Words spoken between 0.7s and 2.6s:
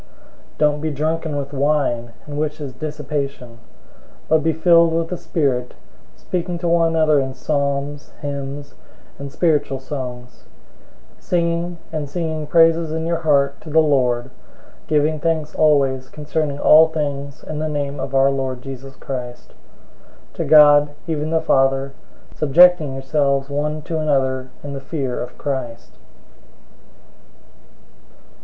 be drunken with wine, in which